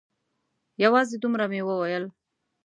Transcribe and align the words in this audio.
یوازې 0.83 1.15
دومره 1.23 1.45
مې 1.51 1.61
وویل. 1.65 2.05